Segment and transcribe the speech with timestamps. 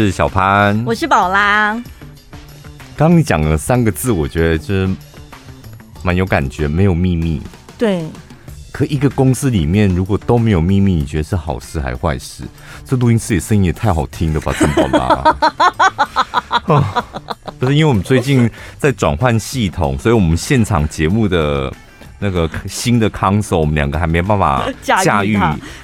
[0.00, 1.74] 是小潘，我是宝拉。
[2.96, 4.88] 刚刚你讲了三个字，我觉得就是
[6.02, 7.42] 蛮有感觉，没有秘密。
[7.76, 8.02] 对。
[8.72, 12.44] 可一个公司里面如果都没有秘密，你觉得是好事还是坏事？
[12.82, 15.36] 这录音室里声音也太好听了吧，真宝拉。
[17.60, 21.70] 不是因为我们最近在转换系统，所以我们现场节目的
[22.20, 25.36] 那个新的 console，我们两个还没办法 驾驭，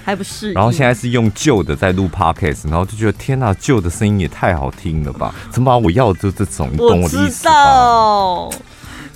[0.04, 0.52] 还不是。
[0.52, 5.34] 然后现在是用旧的在录 podcast，然后就觉得天哪，旧的声音也太好听了吧？
[5.50, 8.48] 怎么把我要的就这种，你懂我的意思吧？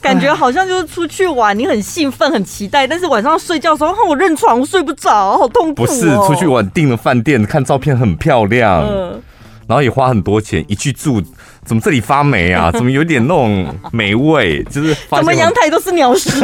[0.00, 5.86] 感觉好像就是出去玩，你很兴奋、很期待，但是晚上睡觉的时候，我认床，我睡不着，好痛苦、喔。
[5.86, 9.22] 不是出去玩订了饭店，看照片很漂亮，嗯、
[9.70, 11.22] 然后也花很多钱，一去住，
[11.64, 12.72] 怎么这里发霉啊？
[12.74, 14.64] 怎么有点那种霉味？
[14.64, 16.28] 就是怎么阳台都是鸟屎？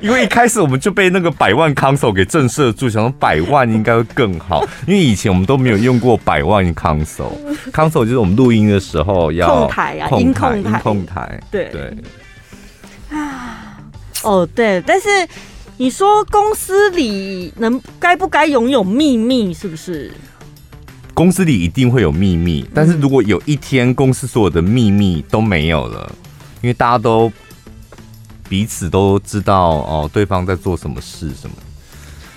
[0.00, 4.64] 因为一开始我们就被那个百万 console 给震慑住，想说百万应该会更好。
[4.86, 11.40] 因为以前我们都没有用过百万 console，console 就是我们录音的时候要控台啊，音控台，音控台。
[11.50, 11.92] 对对。
[13.10, 13.74] 啊，
[14.22, 15.08] 哦对，但是
[15.78, 19.54] 你说公司里能该不该拥有秘密？
[19.54, 20.12] 是不是？
[21.14, 26.12] 公司里一定会有秘密，但是如果有一天公司所有的秘密都没有了，
[26.60, 27.32] 因为大家都。
[28.48, 31.54] 彼此都知道哦，对方在做什么事什么。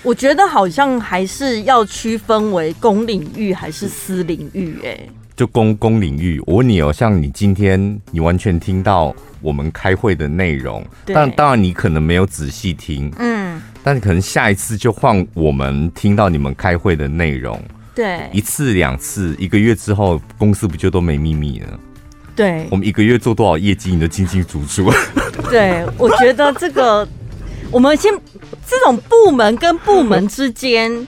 [0.04, 5.08] 我觉得好像还是要区分为公领域还是私领域，哎，
[5.42, 6.40] 就公公领域。
[6.46, 9.12] 我问你哦，像你今天你完全听到
[9.42, 17.60] 我们开会的内容，但当然你可能没有仔细听，嗯，但是可能下一次就换我们听到你们开会的内容，
[17.96, 21.80] 对，一次两次，一个月之后公司不就都没秘密了？
[22.36, 24.92] 对，我们一个月做多少业绩，你都清清楚楚。
[25.50, 27.08] 对，我觉得这个，
[27.72, 28.14] 我们先
[28.68, 31.08] 这种部门跟部门之间，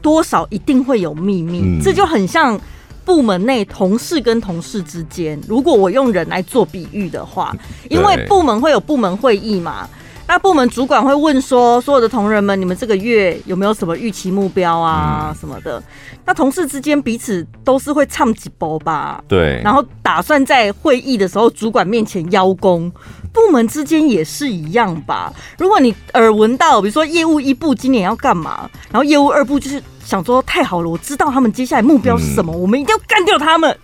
[0.00, 1.62] 多少一定会有秘密。
[1.64, 2.60] 嗯，这就很像
[3.04, 5.40] 部门内同事跟同事之间。
[5.48, 7.54] 如果我用人来做比喻的话，
[7.88, 9.88] 因为部门会有部门会议嘛。
[10.28, 15.36] 那部门主管会问说：“所有的同仁们，你们这个月有没有什么预期目标啊？
[15.38, 15.82] 什么的？”
[16.24, 19.22] 那同事之间彼此都是会唱几波吧？
[19.28, 19.60] 对。
[19.62, 22.90] 然后打算在会议的时候，主管面前邀功。
[23.32, 25.30] 部门之间也是一样吧？
[25.58, 33.76] 如果你耳闻到，比如说业务一部今年要干嘛，然后业务二部就是想说：“太好了，我知道他们接下来目标是什么，我们一定要干掉他们。”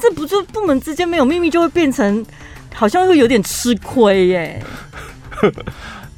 [0.00, 2.24] 这不就部门之间没有秘密，就会变成
[2.74, 4.62] 好像会有点吃亏耶。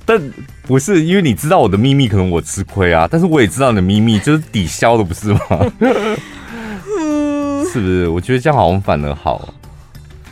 [0.07, 0.21] 但
[0.67, 3.07] 不是因为你知道我的秘密，可能我吃亏啊。
[3.11, 5.41] 但是我也知道你的秘密，就是抵消的，不是吗？
[5.81, 8.09] 嗯， 是不是？
[8.09, 9.49] 我觉得这样好像反而好。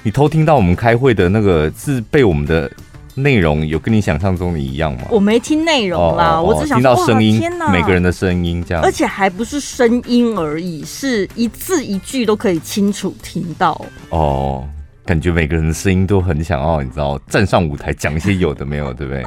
[0.03, 2.71] 你偷听到我们开会的那个，是被我们的
[3.14, 5.02] 内容有跟你想象中的一样吗？
[5.10, 13.80] 我没听内容啦，哦哦哦，我只想听到声音，每个人的声音这样，而且还不是声音而已，是一字一句都可以清楚听到
[14.10, 14.64] 哦。
[15.04, 19.20] 感觉每个人的声音都很想要，你知道，站上舞台讲一些有的没有， 对不对？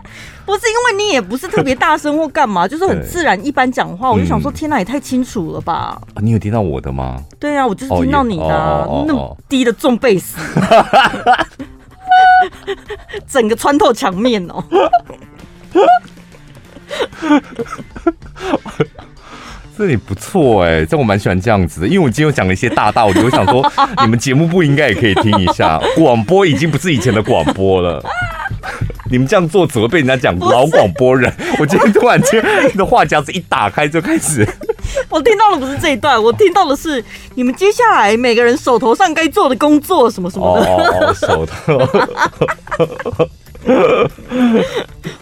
[0.46, 4.10] 不是因为你也不是特别大声或干嘛， 就是很自然一般讲话。
[4.10, 6.02] 我就想说，天哪，也太清楚了吧？
[6.14, 7.22] 啊，你有听到我的吗？
[7.38, 10.38] 对啊，我就是听到你的，那么低的重贝斯，
[13.28, 14.64] 整个穿透墙面哦。
[19.78, 23.70] 这里不错哎、欸，这我蛮喜欢这样子的，因为我今天有讲了一些大道理，我想说
[24.04, 25.78] 你们节目部应该也可以听一下。
[25.98, 28.02] 广播已经不是以前的广播了，
[29.12, 31.30] 你们这样做只会被人家讲老广播人。
[31.60, 34.48] 我今天突然间你的话匣子一打开就开始，
[35.10, 37.04] 我听到的不是这一段，我听到的是
[37.36, 40.66] 你们接下来每个人手头上该做的工作什么什么的。
[40.66, 41.78] 哦，手头。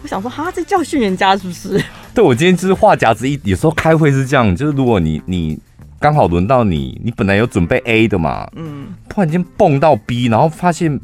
[0.01, 1.81] 我想说，哈，在教训人家是不是？
[2.13, 5.57] 对，我今天就是话匣子一，有时候开会是这样，就是如果你你
[6.00, 11.00] 刚好轮到你，你本来有准备 A 的嘛，嗯，突然间蹦到 B，然后发现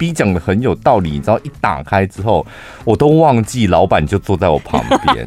[0.00, 2.46] B 讲的很有道理，你知道一打开之后，
[2.84, 4.82] 我都忘记老板就坐在我旁
[5.12, 5.22] 边，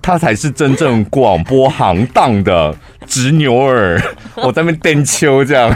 [0.00, 2.74] 他才是真正广播行当的
[3.06, 4.00] 直牛耳，
[4.36, 5.70] 我在那边颠秋这样。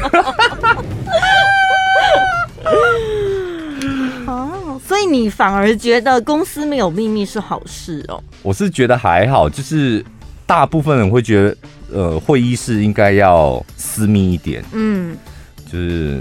[4.82, 8.22] 所以你反而觉得公司没有秘密是好事哦？
[8.42, 10.02] 我是觉得还好，就是
[10.46, 11.56] 大部分人会觉得，
[11.92, 15.14] 呃，会议室应该要私密一点，嗯，
[15.70, 16.18] 就是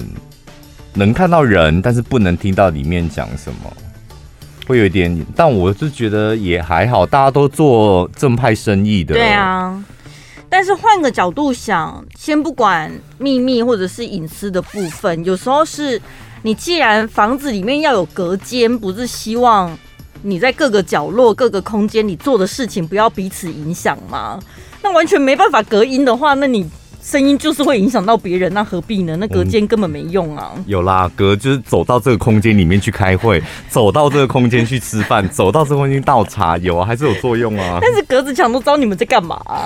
[0.98, 3.72] 能看到人，但是不能听到里面讲什么，
[4.68, 5.26] 会有一点。
[5.36, 9.84] 但我是觉得也还好，大家都做正派生意的，对啊。
[10.50, 16.02] 但是换个角度想，先不管秘密或者是隐私的部分，有时候是。
[16.44, 19.76] 你既然房子里面要有隔间，不是希望
[20.22, 24.40] 你在各个角落、各个空间你做的事情不要彼此影响吗？
[24.84, 26.66] 那完全没办法隔音的话，那你。
[27.10, 29.16] 声音就是会影响到别人，那何必呢？
[29.16, 30.52] 那隔间根本没用啊！
[30.66, 37.80] 有啦，隔就是走到这个空间里面去开会， 走到这个空间去吃饭，走到这个空间倒茶，有啊，还是有作用啊。
[37.82, 39.66] 但是格子墙都知道你们在干嘛啊。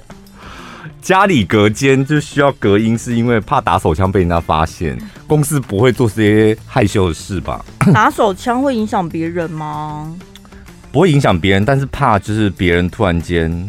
[1.00, 4.98] 家里隔间就需要隔音，是因为怕打手枪被人家发现。
[5.26, 7.64] 公司不会做这些害羞的事吧？
[7.94, 10.14] 打手枪会影响别人吗？
[10.92, 13.66] 不会影响别人，但是怕就是别人突然间。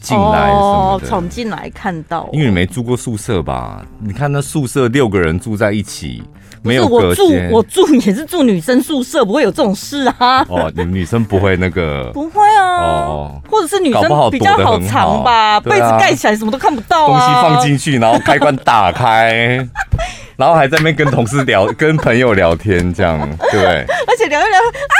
[0.00, 3.82] 进来哦，闯进来看到，因为你没住过宿舍吧？
[4.00, 6.22] 你看那宿舍六个人住在一起，
[6.62, 7.50] 没有隔间。
[7.50, 10.44] 我住我住也是住女生宿舍，不会有这种事啊。
[10.48, 12.10] 哦，你们女生不会那个？
[12.14, 12.76] 不会啊。
[12.82, 17.08] 哦，或者是女生比较好藏吧，被子盖起来什么都看不到啊。
[17.08, 19.66] 东西放进去，然后开关打开。
[20.38, 23.18] 然后还在那边跟同事聊， 跟朋友聊天，这样
[23.50, 23.84] 对不对？
[24.06, 24.94] 而且聊一聊，啊，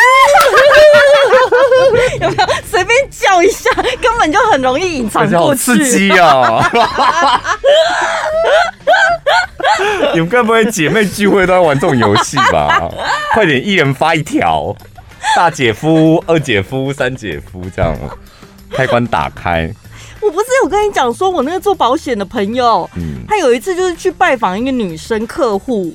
[2.23, 3.71] 有没有随便叫一下，
[4.03, 6.69] 根本就很容易隐藏过去，刺激啊！
[10.13, 12.91] 你们该不会姐妹聚会都要玩这种游戏吧？
[13.33, 14.75] 快点，一人发一条，
[15.37, 17.95] 大姐夫、二姐夫、三姐夫，这样
[18.73, 19.73] 开关打开。
[20.29, 25.95] 我不是有跟你讲说，我那个做保险的朋友，嗯，他有一次就是去拜访一个女生客户，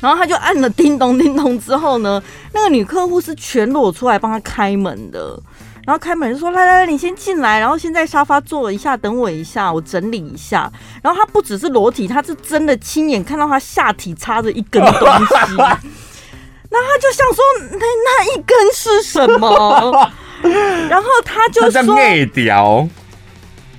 [0.00, 2.22] 然后他就按了叮咚叮咚之后呢，
[2.54, 5.36] 那个女客户是全裸出来帮他开门的，
[5.84, 10.70] 然后开门就说：“来来来，你先进来，然后先在沙发坐一下，等我一下，我整理一下。”
[11.02, 15.56] 然后他不只是裸体，他是真的亲眼看到他下体插着一根东西，
[16.70, 17.42] 那他就想说
[17.72, 20.08] ：“那那一根是什么？”
[20.88, 22.88] 然后他就说：“内屌。”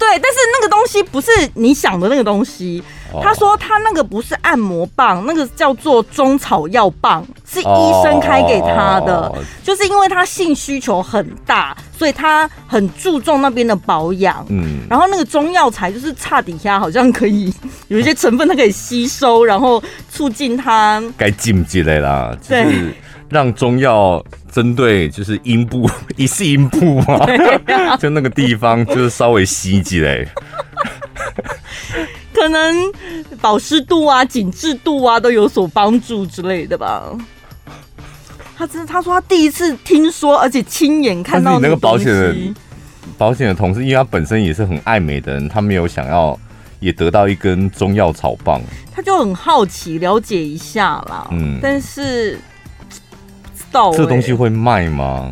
[0.01, 2.83] 对，但是那个东西不是你想的那个东西。
[3.21, 9.31] 他说他那个不是按摩棒，那个叫做中草药棒，是医生开给他的。
[9.61, 14.43] 就是因为他性需求很大，所以他很注重那边的保养。
[14.49, 17.53] 嗯，然后那个中药材就是差底下好像可以
[17.89, 22.35] 有一些成分，它可以吸收，然后促进他该进进来啦。
[22.41, 22.93] 就是
[23.29, 24.23] 让中药。
[24.51, 27.25] 针对就是阴部， 一是阴部嘛，
[27.97, 30.27] 就那个地方就是稍微吸几嘞，
[32.35, 32.91] 可能
[33.39, 37.17] 保湿度啊、紧致度啊都有所帮助之类的吧。
[38.57, 42.35] 他真的，他说他第一次听说，而且亲眼看到那个保险的
[43.17, 46.37] 保险的同事，因为他本身也是很爱美的人，他没有想要
[46.79, 48.61] 也得到一根中药草棒，
[48.93, 51.27] 他就很好奇了解一下啦。
[51.31, 52.37] 嗯，但是。
[53.71, 55.31] 这东西会卖吗？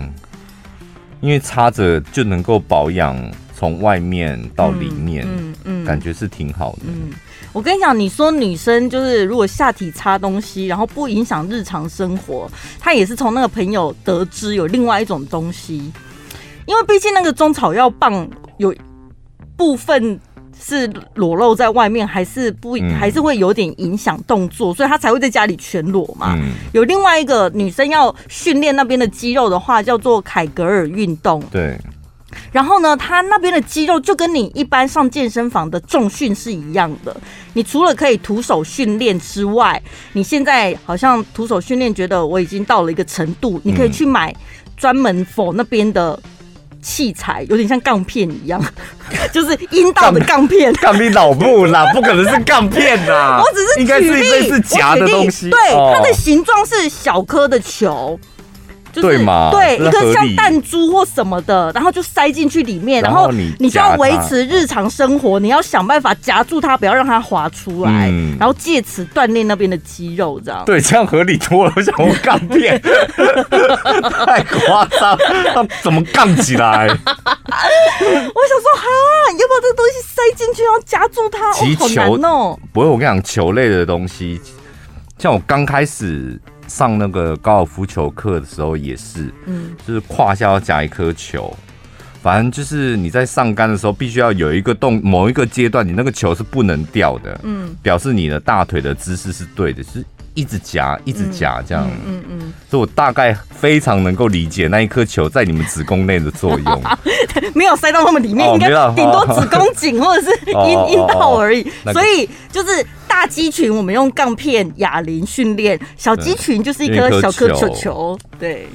[1.21, 3.15] 因为插着就能够保养，
[3.53, 6.83] 从外面到里面，嗯嗯，嗯，感觉是挺好的。
[6.87, 7.11] 嗯，
[7.51, 12.49] 我跟你讲，你说女生就是如果下体插东西，然后不影响日常生活，
[12.79, 15.91] 她也是从那个朋友得知有另外一种东西，
[16.65, 18.73] 因为毕竟那个中草药棒有
[19.57, 20.19] 部分。
[20.61, 26.37] 是裸露在外面，还是不，还是会有点影响动作，所以他才会在家里全裸嘛。
[26.73, 31.41] 有另外一个女生要训练那边的肌肉的话，叫做凯格尔运动。
[31.49, 31.77] 对。
[32.51, 37.15] 然后呢，他那边的肌肉就跟你一般上健身房的重训是一样的。
[37.53, 39.81] 你除了可以徒手训练之外，
[40.13, 44.35] 你现在好像徒手训练觉得我已经到了一个程度，你可以去买
[44.77, 46.19] 专门 for 那边的。
[46.81, 48.63] 器材有点像杠片一样，
[49.33, 50.71] 就是阴道的杠片。
[50.73, 53.39] 杠片脑部啦，不可能是杠片呐。
[53.43, 55.49] 我只是应该是类似夹的东西。
[55.49, 55.59] 对，
[55.93, 58.19] 它的形状是小颗的球。
[58.93, 59.49] 对嘛？
[59.51, 70.63] 对，一个像弹珠或什么的，然后就塞进去里面，然后你你就要维持日常生活，你要想办法夹住它，不要让它滑出来，然后借此锻炼那边的肌肉，这样。
[70.65, 71.73] 对，这样合理多了。
[71.75, 72.81] 我想我杠片，
[74.25, 75.17] 太夸张，
[75.53, 76.87] 它怎么杠起来？
[76.87, 78.85] 我想说，哈，
[79.33, 82.57] 要把这个东西塞进去，然后夹住它，好难哦。
[82.73, 84.39] 不会，我跟你讲，球类的东西，
[85.17, 86.39] 像我刚开始。
[86.69, 91.53] 上那个高尔夫球课的时候也是，嗯，就是胯下要夹一颗球，
[92.21, 106.83] 反正就是你在上杆的时候必须要有一个动，某一个阶段你那个球是不能掉的，嗯，表示你的大腿的姿势是对的，是一直夹一直夹这样，嗯嗯，嗯，所以我大概非常能够理解那一颗球在你们子宫内的作用，
[107.55, 112.85] 没有塞到那么里面，应该顶多子宫颈或者是阴 阴道而已，所以就是。
[113.09, 118.69] 大肌群我们用杠片哑铃训练，小肌群就是一颗小颗球球，对，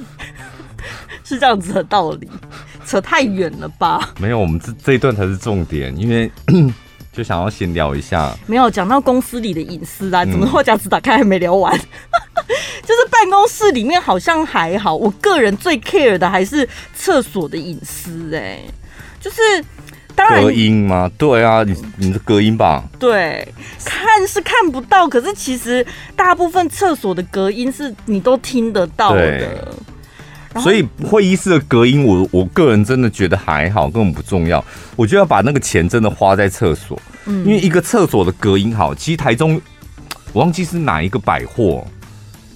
[1.23, 2.29] 是这样子的道理。
[2.85, 4.13] 扯太远了吧？
[4.19, 6.29] 没有，我们这这一段才是重点，因为
[7.11, 8.31] 就想要先聊一下。
[8.45, 11.75] 没有讲到公司里的隐私啊，怎么话匣子打开还没聊完？
[12.85, 18.65] 就是办公室里面好像还好，我个人最 care 的还是厕所的隐私哎、欸。
[19.19, 19.41] 就是
[20.15, 21.11] 当然隔音吗？
[21.17, 22.83] 对啊，你你的隔音吧？
[22.97, 23.47] 对，
[23.83, 29.73] 看是看不到，可是其实大部分厕所的隔音是你都听得到的。
[30.61, 34.63] 所以会议室的隔音我，我我个人真的觉得还好，根本不重要。
[34.95, 39.59] 我就要把那个钱真的花在厕所，嗯，因为一个厕所的隔音好，其实台中
[40.31, 41.85] 我忘记是哪一个百货。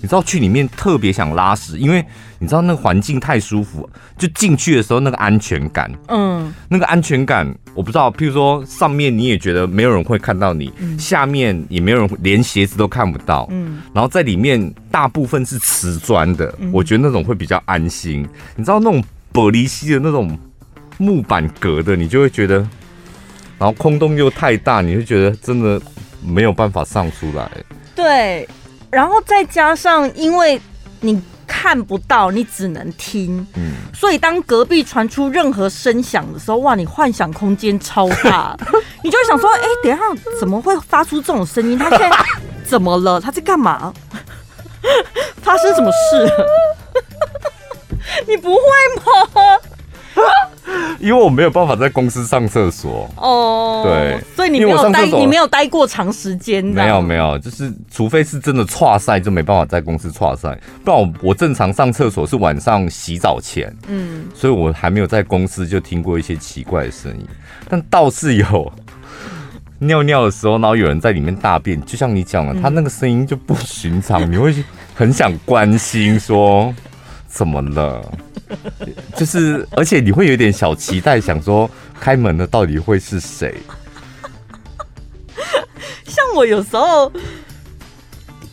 [0.01, 2.01] 你知道去里面特别想拉屎，因为
[2.39, 8.09] 你知道那个环境太舒服，就进去的时候那个安全感，嗯，那个安全感我不知道。
[8.11, 18.27] 譬如说上面你也觉得没有人会看到你，嗯、下面也没有人连鞋子都看不到，嗯，然后在里面大部分是瓷砖的，嗯、我觉得那种会比较安心。
[18.55, 19.03] 你知道那种
[19.33, 20.37] 玻璃吸的那种
[20.97, 22.55] 木板隔的，你就会觉得，
[23.57, 25.81] 然后空洞又太大，你会觉得真的
[26.25, 27.49] 没有办法上出来。
[27.93, 28.47] 对。
[28.91, 30.59] 然后再加上，因为
[30.99, 38.55] 你看不到，你只能听，嗯，所以当隔壁传出任何声响的时候，哇，你幻想空间超大，
[39.03, 40.01] 你就会想说，哎，等一下
[40.39, 41.77] 怎么会发出这种声音？
[41.77, 42.17] 他现在
[42.63, 43.19] 怎么了？
[43.19, 43.91] 他在干嘛？
[45.41, 46.31] 发生什么事？
[48.27, 48.61] 你不会
[48.95, 49.59] 吗？
[50.99, 53.09] 因为我没有办法在公司上厕所。
[53.15, 56.63] 哦，对，所以你没有待，你没有待过长时间。
[56.63, 60.57] 没有没有，就是除非是真的剉赛，就没办法在公司剉赛。
[60.83, 67.25] 不然我我正常上厕所是晚上洗澡前，嗯，所以我还没有在公司就听过一些奇怪的声音，
[67.69, 68.71] 但倒是有
[69.79, 74.53] 尿尿的时候，然后有人在里面大便，就像你讲的，他那个声音就不寻常，你会
[74.93, 76.73] 很想关心说
[77.27, 78.03] 怎么了。
[79.15, 83.55] 就是，而且你会有点小期待，想说开门的到底会是谁？
[86.05, 87.11] 像我有时候，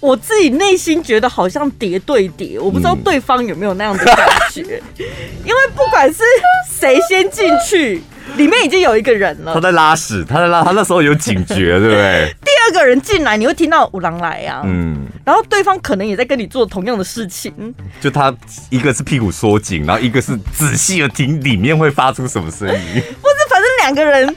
[0.01, 5.05] 我自己内心觉得好像叠对叠，我不知道对方有没有那样的感觉，嗯、
[5.45, 6.23] 因为不管是
[6.71, 8.03] 谁先进去。
[8.37, 12.35] 里面已经有一个人了，他在拉屎，他在拉，他那时候有警觉，对不对？
[12.45, 18.35] 第二个人进来，你会听到五郎来呀，嗯，然后对方可能也在跟你做同样的事情，就他
[18.71, 24.37] 一个是屁股缩紧，然后一个是仔细的听里面会发出什么声音，不是，反正两个人。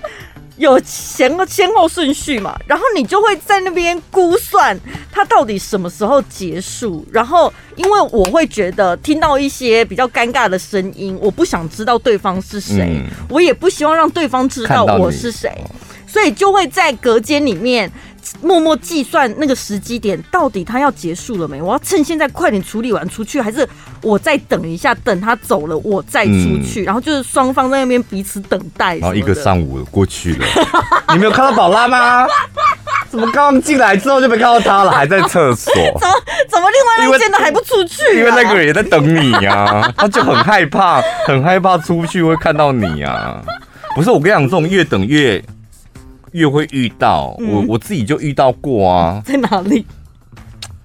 [0.59, 4.77] 有前先后顺序嘛，然后你就会在那边估算
[5.09, 7.05] 它到底什么时候结束。
[7.11, 15.49] 然后，因为我会觉得听到一些比较尴尬的声音，我不想知道对方是谁，嗯、我也不希望让对方知道我是谁，
[16.05, 17.89] 所以就会在隔间里面。
[18.41, 21.61] 默默计算那个时机点，到底他要结束了没？
[21.61, 23.67] 我要趁现在快点处理完出去，还是
[24.01, 26.83] 我再等一下，等他走了我再出去？
[26.83, 28.97] 嗯、然后就是双方在那边彼此等待。
[28.97, 30.45] 然后一个上午过去了，
[31.13, 32.27] 你没有看到宝拉吗？
[33.09, 34.91] 怎么刚刚进来之后就没看到他了？
[34.91, 35.73] 还在厕所？
[35.99, 36.13] 怎么
[36.47, 38.13] 怎么另外那间的还不出去、啊？
[38.13, 43.41] 因为那个人也在等你呀、啊，他就很害怕，很害怕出去会看到你呀、啊。
[43.95, 45.43] 不是我跟你讲，这种越等越。
[46.31, 49.21] 越会遇到我，我自己就遇到过啊。
[49.25, 49.85] 在哪里？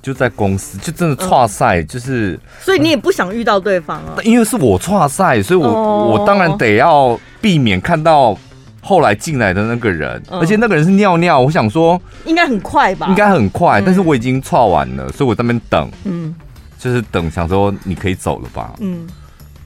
[0.03, 2.39] 就在公司，就真的跨赛，就是。
[2.61, 4.17] 所以你也不想遇到对方啊？
[4.23, 8.37] 因为是我跨赛，所以我我当然得要避免看到
[8.83, 13.07] 后来进来的那个人，而且那个人是尿尿，我想说应该很快吧？
[13.09, 16.35] 应该很快，但是我已经剉完了，所以我在那边等，嗯，
[16.79, 19.07] 就是等，想说你可以走了吧，嗯，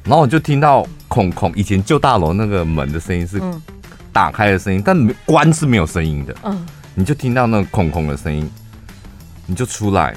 [0.05, 3.43] 然后我就听到孔孔，以前旧大楼那个门的声音是。
[4.19, 6.35] 打开的声音，但关是没有声音的。
[6.43, 8.51] 嗯，你就听到那个空空的声音，
[9.47, 10.13] 你就出来。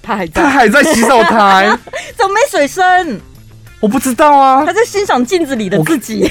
[0.00, 1.66] 他还在，他还在洗手台，
[2.16, 3.20] 怎么没水声？
[3.80, 4.64] 我不知道啊。
[4.64, 6.22] 他在欣赏镜子里的自己。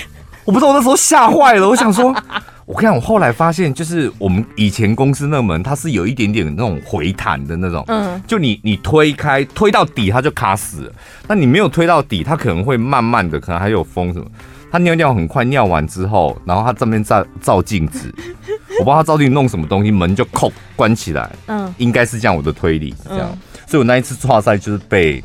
[0.46, 1.70] 我，我不知道，我那时候吓坏了。
[1.70, 2.12] 我想说，
[2.66, 7.86] 我看我后来发现，就是我们以前公司那门，它是有一点点那种回弹的那种。
[7.90, 10.94] 嗯，就你你推开推到底，它就卡死了。
[11.28, 14.26] 那你没有推到底，它可能会慢慢的，可能还有风什么。
[14.72, 18.14] 他尿尿很快，尿完之后，然后他这边照照镜子，
[18.80, 21.30] 我不知道他照镜子弄什么东西，门就扣关起来。
[21.48, 23.30] 嗯，应该是这样，我的推理是这样。
[23.32, 25.24] 嗯、所以我那一次抓赛就是被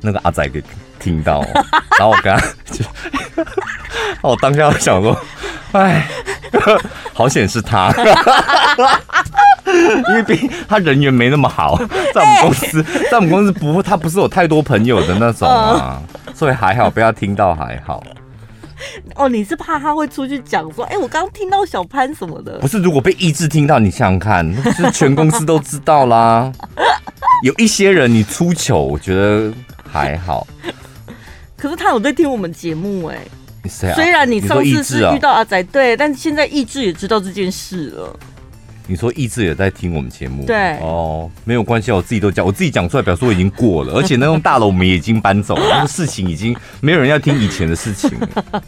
[0.00, 0.62] 那个阿仔给
[0.98, 1.40] 听到，
[1.98, 2.84] 然后我跟他就，
[4.22, 5.16] 我当下想说，
[5.72, 6.06] 哎，
[7.12, 7.92] 好险是他，
[10.08, 11.76] 因为毕竟他人缘没那么好，
[12.14, 16.00] 在我们公司，在我们公司不，他不是有太多朋友的那种啊，
[16.34, 18.02] 所以还好，不要听到还好。
[19.14, 22.58] 哦，你是怕他会出去讲说，哎、欸，我刚刚听到小潘什么的？
[22.58, 26.52] 不是，如果被一致听到，你想想看，就是全公司都知道啦。
[27.44, 29.52] 有一些人你出糗，我觉得
[29.90, 30.46] 还好。
[31.56, 33.30] 可是他有在听我们节目哎、欸。
[33.90, 38.18] 啊、虽然你上次是遇到阿仔，对，但现在意志也知道这件事了。
[38.90, 48.64] 你说意志也在听我们节目，对哦，没有关系，我自己都讲，我自己讲出来，表示我已经过了，而且那栋大楼我们也已经搬走了， 那个事情已经没有人要听以前的事情了。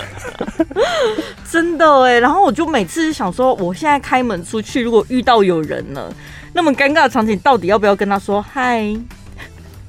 [1.52, 6.10] 真的哎，然后我就每次想说，我现在开门出去，如果遇到有人了，
[6.54, 8.82] 那么尴尬的场景，到底要不要跟他说嗨，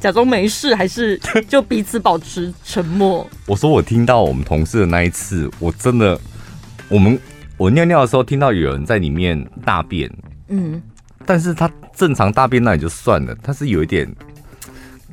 [0.01, 3.25] 假装没事，还是 就彼此保持沉默？
[3.46, 6.20] 我说我听到我们同事的那一次，我真的，
[6.90, 7.18] 我们。
[7.62, 10.12] 我尿尿的时候听到有人在里面大便，
[10.48, 10.82] 嗯，
[11.27, 14.12] 但是他正常大便那也就算了，他是有一点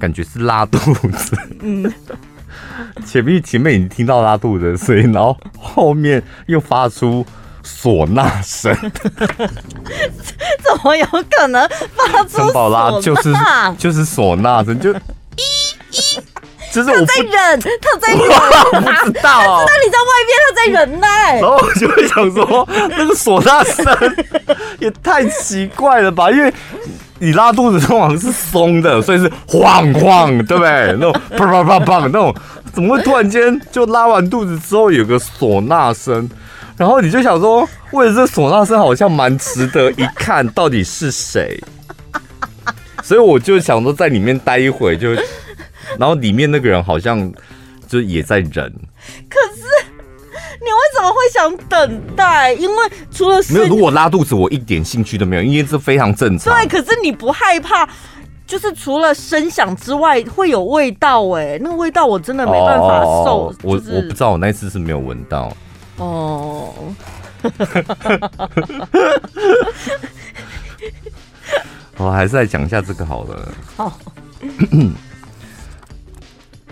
[0.00, 0.78] 感觉是拉肚
[1.10, 1.92] 子，嗯，
[3.04, 7.22] 前面前面已经听到拉肚子的声音，然后后面又发出
[7.62, 8.74] 唢呐声，
[10.64, 12.52] 怎么有可能发出唢呐？
[12.54, 13.34] 宝拉就是
[13.76, 14.94] 就是唢呐声就。
[16.70, 18.20] 就是我他在忍，他在忍，
[18.72, 21.40] 我不知道、哦，那你在外面，他在忍耐。
[21.40, 23.84] 然后我就会想说，那个唢呐声
[24.78, 26.30] 也太奇怪了吧？
[26.30, 26.52] 因为
[27.18, 30.94] 你拉肚子通常是松的，所以是晃晃，对不对？
[30.98, 32.34] 那种啪啪啪啪那种，
[32.72, 36.28] 怎么会突然间就拉完肚子之后有个唢呐声？
[36.76, 41.58] 然后你就想说，为了这唢呐声好像蛮值得一看，到底是谁？
[43.02, 45.08] 所以我就想说，在里面待一会就。
[45.96, 47.32] 然后里面那个人好像
[47.86, 49.62] 就也在忍，可是
[50.60, 52.52] 你为什么会想等待？
[52.54, 52.76] 因为
[53.10, 56.54] 除了没有，如果拉肚子，我一点兴趣都没有，因为这非常正常。
[56.54, 57.88] 对，可是你不害怕，
[58.46, 63.54] 就是除了声响之外会有味道哎，那个味道我真的没办法受。
[63.62, 65.50] 我我不知道，我那次是没有闻到。
[65.96, 66.74] 哦，
[71.96, 73.48] 我还是来讲一下这个好了。
[73.76, 73.98] 好。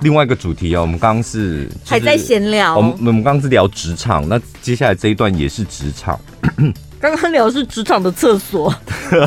[0.01, 6.19] 另外一个主题哦，我们刚刚是、就是、还在闲聊，我们我们刚刚是聊职场，那接下来这一段也是职场。
[6.99, 8.75] 刚刚聊的是职场的厕所，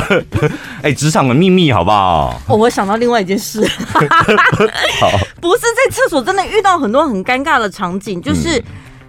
[0.82, 2.42] 哎，职场的秘密好不好？
[2.48, 3.62] 哦，我想到另外一件事，
[5.00, 8.62] 好，不是在厕所真的遇到很多很尴尬的场景，就是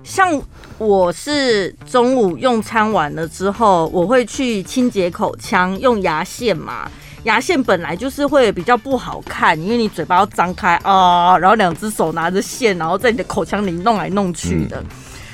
[0.05, 0.41] 像
[0.77, 6.91] 我是中午用餐完了之后，我会去清洁口腔，用牙线嘛。
[7.25, 14.81] 牙线本来就是会比较不好看，因为你嘴巴要张开啊，然后两只手拿着线，然后在你的口腔里弄来弄去的。
[14.81, 14.87] 嗯、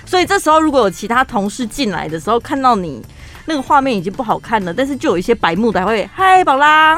[0.05, 3.01] 所以这时候如果有其他同事进来的时候，看到你
[3.45, 6.95] 那个画面已经不好看了，但是就有一些白目的还会嗨宝拉，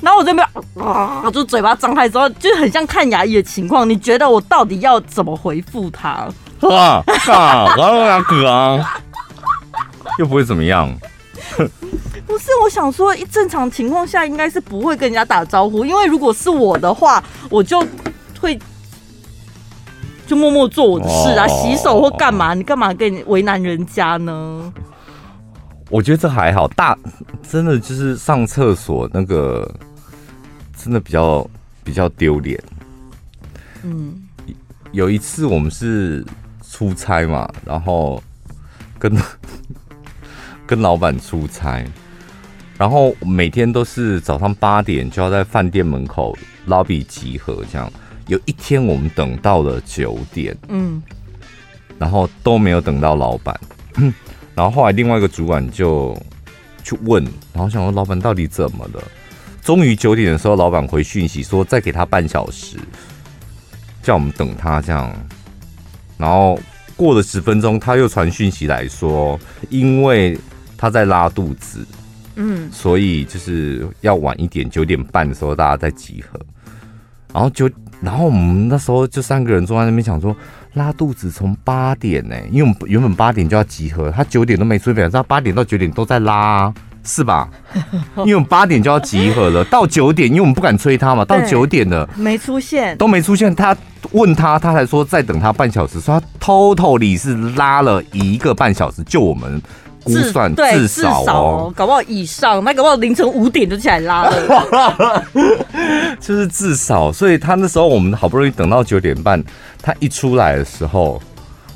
[0.00, 0.46] 然后我这边
[0.82, 3.88] 啊，就嘴巴张开之后，就很像看牙医的情况。
[3.88, 6.08] 你觉得我到底要怎么回复他？
[6.62, 9.00] 啊 啊，我要牙哥啊，
[10.18, 10.90] 又不会怎么样。
[12.26, 17.84] 不是，我想说，一正常情况下应该是不会跟人家打招呼，因为如果是我的话，我就
[18.40, 18.58] 会
[20.26, 22.54] 就默默做我的事啊，洗手或干嘛。
[22.54, 24.72] 你干嘛跟你为难人家呢？
[25.88, 26.96] 我觉得这还好，大
[27.48, 29.68] 真的就是上厕所那个
[30.76, 31.44] 真的比较
[31.82, 32.62] 比较丢脸。
[33.82, 34.22] 嗯，
[34.92, 36.24] 有一次我们是
[36.70, 38.22] 出差嘛，然后
[39.00, 39.12] 跟
[40.70, 41.84] 跟老板出差。
[42.78, 47.92] 然后每天都是早上八点就要在饭店门口 lobby 集合，这样。
[48.28, 51.02] 有一天我们等到了九点，嗯，
[51.98, 53.58] 然后都没有等到老板。
[54.54, 56.16] 然后后来另外一个主管就
[56.84, 59.02] 去问，然后想说老板到底怎么了？
[59.60, 62.76] 终于九点的时候，老板回讯息说再给他半小时，
[64.02, 65.12] 叫我们等他这样。
[66.16, 66.58] 然后
[66.96, 70.38] 过了十分钟，他又传讯息来说，因为
[70.80, 71.86] 他在拉肚子。
[72.36, 76.40] 嗯，所以就是要晚一点，九点半的时候大家再集合。
[77.34, 77.68] 然后就，
[78.00, 80.34] 然后我们那时候就三个人坐在那边想说，
[80.72, 86.72] 拉肚子从八点呢、欸，因为我们原本八点就要集合，他九点都没出表，他八点到九点都在拉，
[87.04, 87.50] 是吧？
[88.18, 93.54] 因为我们八点就要集合了，到九点，因为我们不敢催他嘛，到九点了没出现，都没出现。
[93.54, 93.76] 他
[94.12, 99.60] 问他，他才说再等他半小时，说他 totally 是拉了一个半小时，就我们。
[100.02, 105.24] 估算至少，至少哦，搞不好以上，那搞不好凌晨五点就起来拉了，
[106.20, 107.12] 就是至少。
[107.12, 109.42] 所以他那时候我们好不容易等到九点半，
[109.82, 111.20] 他一出来的时候，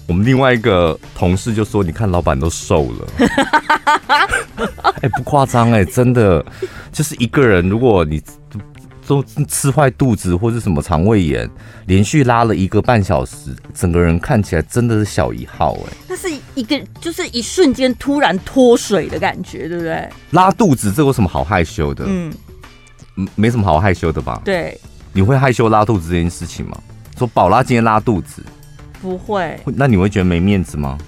[0.06, 3.06] 我们另外一个同事就说：“你看，老板都瘦了。
[4.82, 6.44] ”哎、欸，不夸张哎，真的，
[6.92, 8.22] 就是一个人，如果你。
[9.06, 11.48] 都吃坏肚子或是什么肠胃炎，
[11.86, 15.92] 连续拉了一个半小时，整个人看起来真的是小一号哎。
[16.08, 20.08] 那是一个就是一瞬间突然脱水的感觉，对不对？
[20.30, 22.04] 拉肚子这有什么好害羞的？
[22.06, 22.32] 嗯，
[23.34, 24.40] 没什么好害羞的吧？
[24.44, 24.78] 对。
[25.12, 26.76] 你会害羞拉肚子这件事情吗？
[27.16, 28.44] 说宝拉今天拉肚子，
[29.00, 29.56] 不会。
[29.66, 30.98] 那你会觉得没面子吗？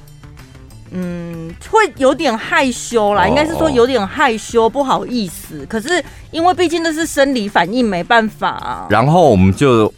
[0.98, 5.66] 嗯，会有点害羞啦，哦、应该是说有点害羞，不好意思。
[5.68, 8.86] 可是因为毕竟那是生理反应，没办法、啊。
[8.88, 9.92] 然后我们就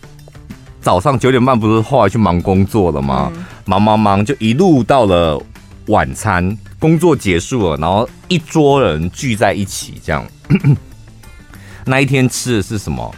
[0.80, 3.30] 早上九点半不是后来去忙工作了吗？
[3.36, 5.40] 嗯、忙忙忙，就一路到了
[5.86, 10.26] 晚餐，工作结束了，然后一桌人聚在一起，这样。
[11.86, 13.14] 那一天吃的是什么？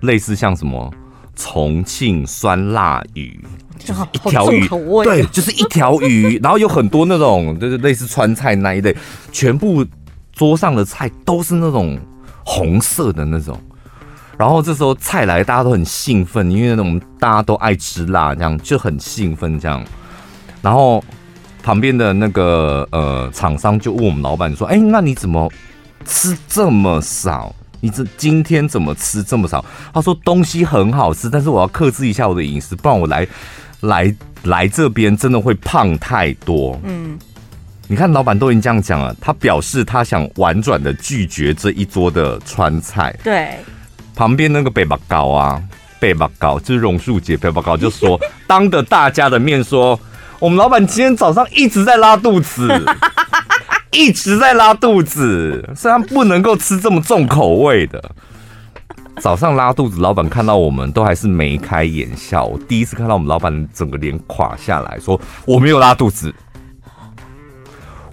[0.00, 0.90] 类似像什么
[1.36, 3.44] 重庆酸辣鱼。
[3.78, 4.68] 就是一条鱼，
[5.04, 8.94] 对，就是一条鱼，然后有很多那种就是类似川菜那一类，
[9.32, 9.84] 全部
[10.32, 11.98] 桌上的菜都是那种
[12.44, 13.58] 红色的那种。
[14.36, 19.82] 然后这时候菜来，大家都很兴奋，因为那种大家都爱吃辣，这样就很兴奋这样。
[20.62, 21.02] 然后
[21.60, 25.50] 旁边的那个呃厂商就问我们老板说：“哎，那你怎么
[26.04, 27.52] 吃这么少？
[27.80, 33.26] 你这今天怎么吃这么少？”他说：“东西很好吃，但是我要克制一下我的饮食，不然我来。”
[33.80, 34.14] 来
[34.44, 36.78] 来这边真的会胖太多。
[36.84, 37.18] 嗯，
[37.86, 43.14] 你看老板都已经这样讲了，他表示他想婉转的拒绝这一桌的川菜。
[43.22, 43.58] 对，
[44.14, 45.62] 旁边那个北巴高啊，
[46.00, 49.98] 北巴高就是榕树姐，北巴高就说 当着大家的面说，
[50.38, 52.68] 我们老板今天早上一直在拉肚子，
[53.90, 58.02] 一直在拉肚子，虽然不能够吃这么重口味的。
[59.20, 62.44] 早上拉肚子，老板看到我们都还是眉开眼笑。
[62.44, 66.32] 我第一次看到我们老板整个脸垮下来，说我没有拉肚子，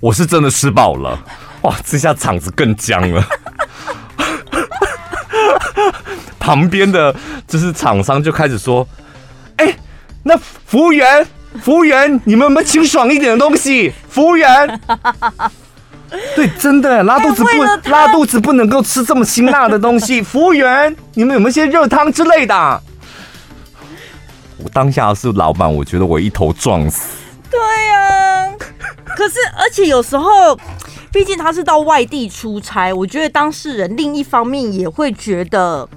[0.02, 1.18] 我是真的吃饱了。
[1.62, 3.24] 哇，这下场子更僵了。
[6.40, 7.16] 旁边的
[7.48, 8.88] 就是厂商就开始说
[9.58, 9.76] ：“哎、
[10.24, 11.26] 那服务员，
[11.62, 13.92] 服务员，你们有没有清爽一点的东西？
[14.10, 14.80] 服务员。”
[16.36, 20.22] 对，真的拉肚子不拉肚子不能够吃这么辛辣的东西。
[20.24, 22.82] 服务员，你们有没有些热汤之类的？
[24.64, 27.18] 我当下是老板，我觉得我一头撞死。
[27.50, 28.54] 对呀、啊，
[29.18, 30.58] 可是而且有时候，
[31.12, 35.88] 毕竟他是到外地出差，我觉得当事人另一方面也会觉得，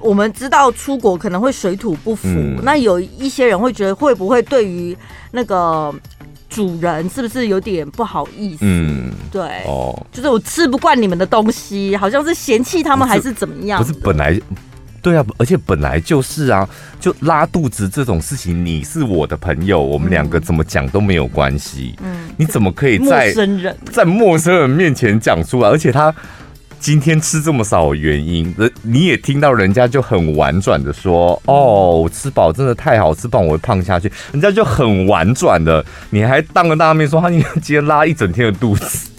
[0.00, 4.96] 我们知道出国可能会水土不服，嗯、那有一些人会觉得会不会对于
[5.32, 5.92] 那个。
[6.56, 8.60] 主人是不是有点不好意思？
[8.62, 13.78] 嗯，对，哦，就是我吃不惯你们的东西，好像是嫌弃他们还是怎么样？
[13.78, 14.40] 不是，本来，
[15.02, 16.66] 对啊，而且本来就是啊，
[16.98, 21.94] 就拉肚子这种事情，你是我的朋友，我们两个怎么讲都没有关系。
[22.02, 25.68] 嗯，你怎么可以在陌生人在陌生人面前讲出来？
[25.68, 26.14] 而且他。
[26.78, 39.10] 今天吃这么少的原因，你也听到人家就很婉转的说：“哦，我吃饱真的太好吃，不然我会胖下去。”人家就很婉转的，你还当着大面说他今天拉一整天的肚子。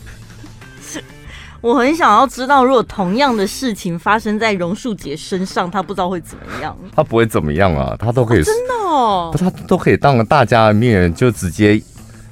[1.60, 6.78] 我很想要知道，如果同样的事情发生在榕树姐身上，她不知道会怎么样。
[6.96, 11.82] 她不会怎么样啊，她都可以、哦、真的哦，她都可以当着大家的面就直接。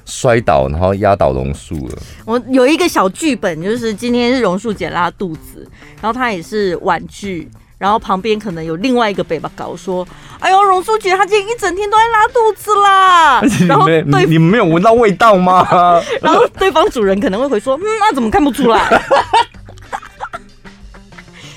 [0.06, 1.98] 摔倒，然后压倒榕树了。
[2.24, 5.68] 我有一个小剧本，就是今天是榕树姐拉肚子，
[6.00, 10.06] 然后她也是婉拒，然后旁边可能有另外一个北巴搞说
[10.40, 13.42] ：“哎呦，榕树姐她今天一整天都在拉肚子啦。
[13.68, 15.66] ”然后对你，你们没有闻到味道吗？
[16.22, 18.80] 然后对方主人可能会回说：“嗯，那怎么看不出来？”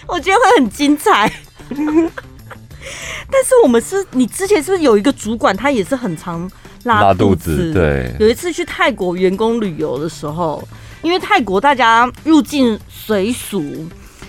[0.08, 1.32] 我觉得会很精彩。
[3.32, 6.50] 但是我们是你之前是不是有一个主管，他也是很常。
[6.84, 8.14] 拉肚子，对。
[8.20, 10.66] 有一次去泰国员工旅游的时候，
[11.02, 13.64] 因为泰国大家入境随俗，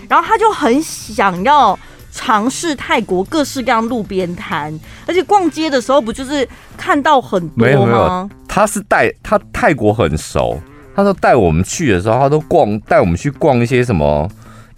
[0.07, 1.77] 然后他就很想要
[2.11, 7.65] 尝试泰国各式各样路边摊，而且逛街的时候不就是看到很多吗？
[7.65, 10.59] 没有没有，他是带他泰国很熟，
[10.95, 14.29] 他说带我们去的时候，他都逛带我们去逛一些什么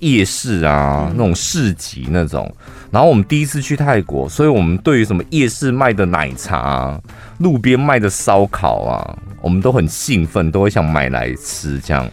[0.03, 2.53] 夜市啊，那种市集那种。
[2.91, 7.01] 然后我们第一次去泰国，所以我们对于什么夜市卖的奶茶啊，
[7.39, 12.07] 路边卖的烧烤啊，我们都很兴奋，都会想买来吃这样。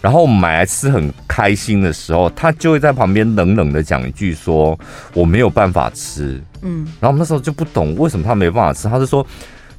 [0.00, 4.78] 然后我们买来吃很开心的时候，他就会在旁边冷冷的讲一句说
[5.12, 9.26] ：“我没有办法吃。”嗯，然后我们那时候就不懂为什么他没办法吃，他是说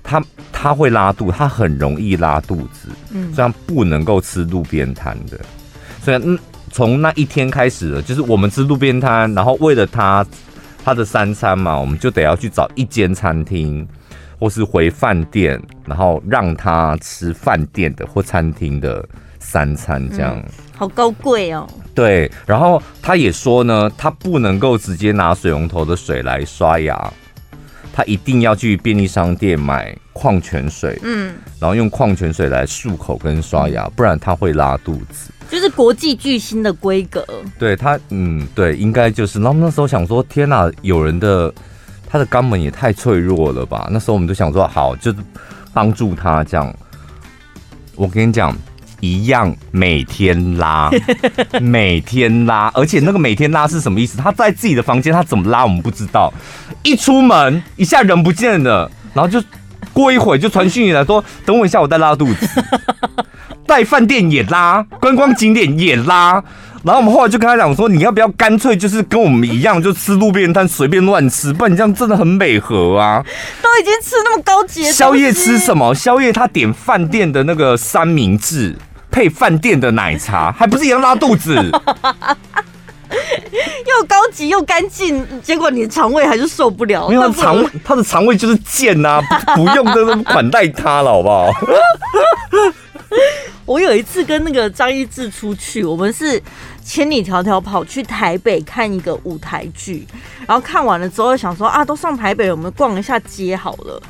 [0.04, 0.22] 他
[0.52, 5.40] 他会拉肚，他很容易拉肚子，嗯，这样不能够吃路边摊的。
[6.04, 6.38] 所以嗯，
[6.72, 10.26] 从那一天开始，就是我们吃路边摊，然后为了他
[10.84, 13.88] 他的三餐嘛，我们就得要去找一间餐厅。
[14.42, 19.06] 或是回饭店，然后让他吃饭店的或餐厅的
[19.38, 20.46] 三餐，这样、嗯、
[20.78, 21.68] 好高贵哦。
[21.94, 27.12] 对，然后他也说呢，他不能够直接拿水龙头的水来刷牙，
[27.92, 35.34] 他一定要去便利商店买矿泉水，嗯，然后用矿泉水来漱口跟刷牙，不然他会拉肚子。
[35.50, 37.26] 就是国际巨星的规格。
[37.58, 39.42] 对他，嗯，对，应该就是。
[39.42, 41.54] 然后那时候想说，天哪，有人的。
[42.12, 43.88] 他的肛门也太脆弱了吧？
[43.92, 45.18] 那时候我们就想说，好，就是
[45.72, 46.76] 帮助他这样。
[47.94, 48.52] 我跟你讲，
[49.00, 50.90] 一样每天拉，
[51.62, 54.18] 每天拉，而且那个每天拉是什么意思？
[54.18, 56.34] 他在自己的房间，他怎么拉我们不知道。
[56.82, 59.40] 一出门一下人不见了，然后就
[59.94, 62.48] 过一会就传讯息来说，等我一下，我再拉肚子。
[63.70, 66.44] 在饭店也拉，观光景点也拉。
[66.84, 73.24] 然后我们后来就跟他讲说，你要不要干脆就是跟我们一样，就吃路边摊随便乱吃，不然你这样真的很美和啊！
[73.62, 75.94] 都已经吃那么高级，宵夜吃什么？
[75.94, 78.76] 宵夜他点饭店的那个三明治
[79.12, 81.54] 配饭店的奶茶，还不是一样拉肚子？
[83.12, 87.12] 又高级又干净，结果你的肠胃还是受不了。
[87.12, 91.52] 因为肠胃，他的肠胃就是贱呐、啊，不用这种款待他了，好不好？
[93.70, 96.42] 我有一次跟那个张一智出去，我们是
[96.84, 100.08] 千里迢迢跑去台北看一个舞台剧，
[100.48, 104.02] 然后看完了之后想说啊，都上台北了，我们逛一下街好了。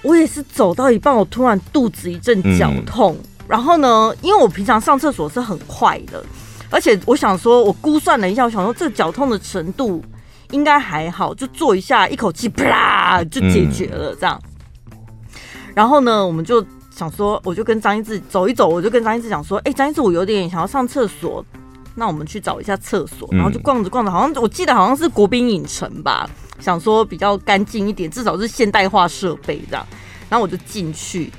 [0.00, 3.14] 我也是走到一半，我突然肚子一阵绞痛，
[3.46, 6.24] 然后呢，因为我平常上厕所是很快的，
[6.70, 10.02] 而且我想说，我估算了一下，我想说这绞痛的程度
[10.52, 14.40] 应该还好，就坐一下，一口气啪就解决了这样。
[15.74, 16.66] 然后呢，我们就。
[16.96, 21.44] 想说，我就跟张一智走一走，我就跟张一智讲说，哎、欸，张一智，我有点想要上厕所，
[21.94, 26.26] 那我们去找一下厕所，然后就逛着逛着，好像我记得好像是国宾影城吧，
[26.58, 29.86] 想说比较干净一点，至少是现代化设备这样，
[30.30, 31.30] 然后我就进去，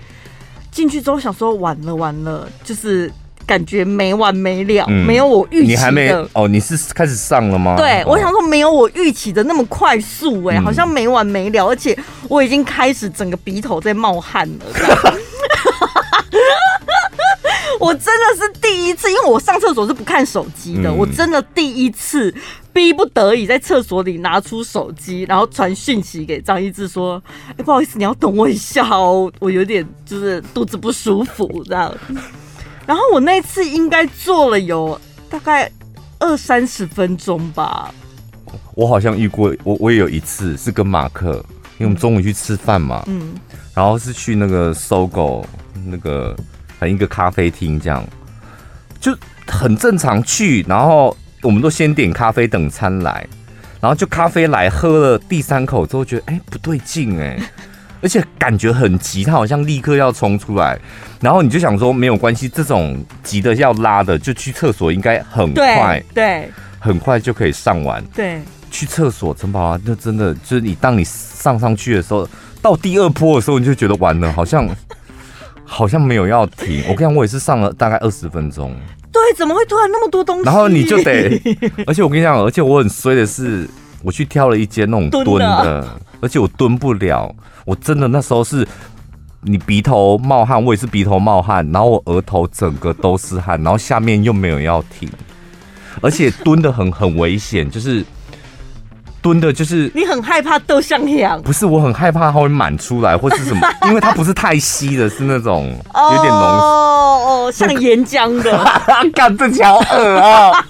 [0.69, 3.11] 进去之后想说，完了完了，就是。
[3.47, 5.69] 感觉没完没了，嗯、没有我预期的。
[5.69, 6.49] 你还没哦？
[6.49, 7.77] 你是开始上了吗？
[7.77, 14.65] 对，我想说没有我预期的那么快速，哎、欸，嗯、好像没完没了，而且我已经开始整个鼻头在冒汗了。
[17.79, 22.33] 我真的是第一次，因为我上厕所是不看手机的，嗯、我真的第一次
[22.73, 31.93] 逼不得已在厕所里拿出手机，然后传讯息给张一智说：“哎、欸，不好意思，你要等我一下哦，我有点就是肚子不舒服这样。
[32.85, 35.69] ”然后我那次应该坐了有大概
[36.19, 37.93] 二三十分钟吧。
[38.75, 41.33] 我好像遇过，我我也有一次是跟马克，
[41.79, 43.33] 因为我们中午去吃饭嘛，嗯，
[43.73, 45.43] 然后是去那个 SOGO
[45.85, 46.35] 那个
[46.79, 48.05] 很一个咖啡厅这样，
[48.99, 49.15] 就
[49.47, 53.27] 很正常去，然后我们都先点咖啡等餐来，
[53.79, 57.39] 然后就咖啡来喝了第三口之后觉得哎不对劲哎。
[57.99, 60.77] 而且感觉很急，他好像立刻要冲出来，
[61.19, 68.01] 然后你就想说没有关系，这种急的要拉的就去厕所应该很快，对，对很快就可以上完。
[68.13, 72.29] 对，去厕所陈宝啊，那真的就是你当你上上去的时候，
[72.61, 74.69] 到第二波的时候，你就觉得完了，好像
[75.67, 76.81] 好像没有要停。
[76.87, 78.73] 我跟你讲，我也是上了大概二十分钟。
[79.11, 80.43] 对，怎么会突然那么多东西？
[80.45, 81.41] 然后你就得，
[81.85, 83.67] 而且我跟你讲，而且我很衰的是，
[84.01, 85.87] 我去挑了一间那种蹲的。
[86.21, 88.67] 而且我蹲不了，我真的那时候是，
[89.41, 95.07] 你鼻头冒汗，我也是鼻头冒汗，然后我额头整个都是汗，然后下面又没有要停，
[96.01, 98.03] 而且蹲的很很危险，就是
[99.27, 105.77] 蹲的，就是你很害怕豆像样，不是，我很害怕它会满出来或是什么， 因为它不是太稀的，是那种
[106.13, 108.57] 有点浓哦哦，像岩浆的，
[109.13, 110.53] 干这条耳啊！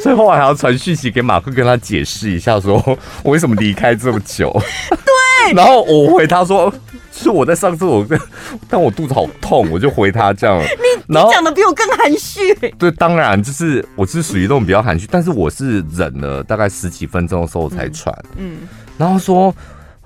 [0.00, 2.82] 所以后来还要传讯息给马克，跟他解释一下，说
[3.22, 4.50] 我为什么离开这么久。
[4.88, 5.52] 对。
[5.54, 6.72] 然后我回他说，
[7.16, 8.06] 是我在上厕所，
[8.68, 10.58] 但我肚子好痛，我就回他这样。
[11.06, 12.52] 你你讲的比我更含蓄。
[12.76, 18.12] 对，当然就是我是属于那种比较含蓄，但是我是忍了大概十几分钟的时候才传。
[18.36, 18.68] 嗯。
[18.98, 19.54] 然后说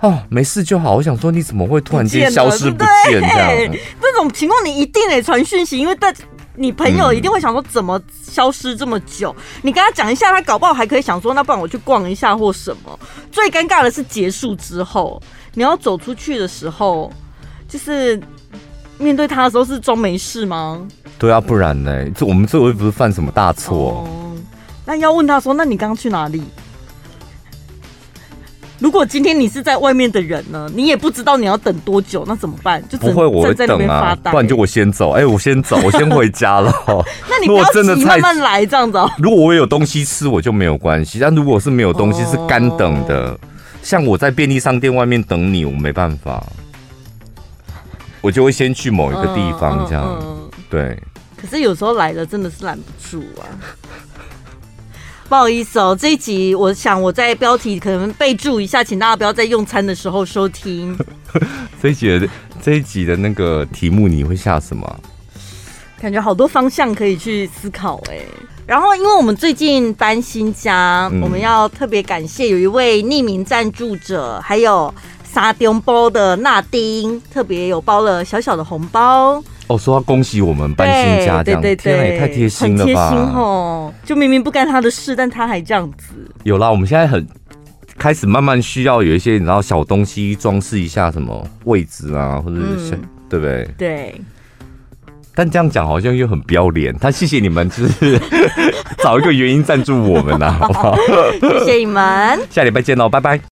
[0.00, 0.96] 哦，没事就好。
[0.96, 3.50] 我想说你怎么会突然间消失不见这样？
[4.00, 6.12] 这 种情况你一定得传讯息，因为大。
[6.58, 9.34] 你朋友一定会想说，怎么消失这么久？
[9.38, 12.98] 嗯、你跟他讲一下，他搞不好还可以想说，那不然我去逛一下或什么。
[13.30, 15.22] 最尴尬的是结束之后，
[15.54, 17.12] 你要走出去的时候，
[17.68, 18.20] 就是
[18.98, 20.84] 面对他的时候是装没事吗？
[21.18, 22.10] 对啊，不然呢？
[22.10, 24.04] 这我们这回不是犯什么大错？
[24.04, 24.36] 哦，
[24.84, 26.42] 那要问他说，那你刚刚去哪里？
[28.78, 32.82] 如果今天你是在外面的人呢，你也不知道你要等多久，那怎么办？
[32.88, 35.10] 就不会，我会等啊，不然就我先走。
[35.12, 36.72] 哎、欸，我先走，我先回家了。
[37.28, 39.10] 那你不要急，慢慢来这样子、哦。
[39.18, 41.18] 如果我有东西吃，我就没有关系。
[41.18, 43.38] 但如果是没有东西，是干等的，哦、
[43.82, 46.44] 像我在便利商店外面等你，我没办法，
[48.20, 50.04] 我就会先去某一个地方这样。
[50.04, 51.02] 嗯嗯嗯、对。
[51.36, 53.42] 可是有时候来了，真的是拦不住啊。
[55.28, 60.96] 不好意思哦，这一集我想我在标题可能备注一下，请大家不要在用餐的时候收听。
[61.82, 62.28] 这一集的
[62.62, 65.00] 这一集的那个题目你会下什么？
[66.00, 68.20] 感觉好多方向可以去思考哎。
[68.66, 74.92] 然后，因为我们最近搬新家，嗯、我们要特别感谢有一位匿名赞助者，还有
[75.30, 79.42] 沙丁包的纳丁，特别有包了小小的红包。
[79.68, 83.10] 哦，说要恭喜我们搬新家，这样对对对，天哪，也太贴心了吧！
[83.10, 86.14] 很贴心哦，就明明不干他的事，但他还这样子。
[86.42, 87.26] 有啦，我们现在很
[87.96, 93.68] 开始慢慢需要有一些，你知道小东西装饰一下，什么位置啊，或者是、嗯、对不对？
[93.76, 94.20] 对。
[95.34, 96.92] 但这样讲好像又很不要脸。
[96.98, 98.20] 他谢谢你们，就是
[99.04, 100.96] 找一个原因赞助我们呐、啊，好不好？
[101.40, 103.38] 谢谢你们，下礼拜见喽，拜拜。